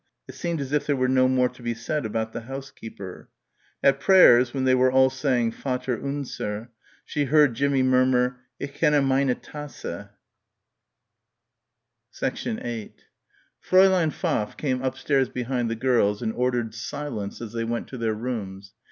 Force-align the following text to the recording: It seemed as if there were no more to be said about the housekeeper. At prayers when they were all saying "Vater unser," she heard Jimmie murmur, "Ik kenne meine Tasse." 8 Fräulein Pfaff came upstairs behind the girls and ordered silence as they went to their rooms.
It 0.27 0.33
seemed 0.33 0.59
as 0.61 0.71
if 0.71 0.87
there 0.87 0.95
were 0.95 1.07
no 1.07 1.27
more 1.27 1.47
to 1.49 1.61
be 1.61 1.75
said 1.75 2.07
about 2.07 2.33
the 2.33 2.41
housekeeper. 2.49 3.29
At 3.83 3.99
prayers 3.99 4.51
when 4.51 4.63
they 4.63 4.73
were 4.73 4.91
all 4.91 5.11
saying 5.11 5.51
"Vater 5.51 5.95
unser," 6.03 6.71
she 7.05 7.25
heard 7.25 7.53
Jimmie 7.53 7.83
murmur, 7.83 8.39
"Ik 8.59 8.73
kenne 8.73 9.05
meine 9.07 9.35
Tasse." 9.35 10.09
8 12.33 13.05
Fräulein 13.63 14.11
Pfaff 14.11 14.57
came 14.57 14.81
upstairs 14.81 15.29
behind 15.29 15.69
the 15.69 15.75
girls 15.75 16.23
and 16.23 16.33
ordered 16.33 16.73
silence 16.73 17.39
as 17.39 17.53
they 17.53 17.63
went 17.63 17.87
to 17.89 17.99
their 17.99 18.15
rooms. 18.15 18.73